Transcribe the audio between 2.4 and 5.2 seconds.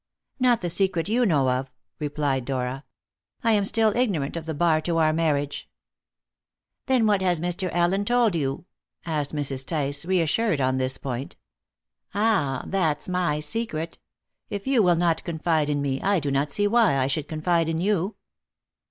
Dora. "I am still ignorant of the bar to our